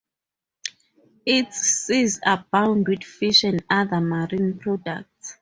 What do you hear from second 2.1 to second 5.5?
abound with fish and other marine products.